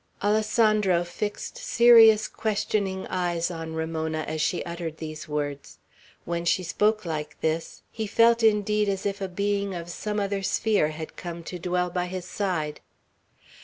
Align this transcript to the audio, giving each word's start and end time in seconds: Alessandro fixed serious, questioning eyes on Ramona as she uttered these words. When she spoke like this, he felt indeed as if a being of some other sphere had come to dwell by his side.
Alessandro 0.23 1.03
fixed 1.03 1.59
serious, 1.59 2.27
questioning 2.27 3.05
eyes 3.05 3.51
on 3.51 3.75
Ramona 3.75 4.21
as 4.21 4.41
she 4.41 4.63
uttered 4.65 4.97
these 4.97 5.27
words. 5.27 5.77
When 6.25 6.43
she 6.43 6.63
spoke 6.63 7.05
like 7.05 7.39
this, 7.41 7.83
he 7.91 8.07
felt 8.07 8.41
indeed 8.41 8.89
as 8.89 9.05
if 9.05 9.21
a 9.21 9.27
being 9.27 9.75
of 9.75 9.91
some 9.91 10.19
other 10.19 10.41
sphere 10.41 10.87
had 10.89 11.15
come 11.17 11.43
to 11.43 11.59
dwell 11.59 11.91
by 11.91 12.07
his 12.07 12.25
side. 12.25 12.79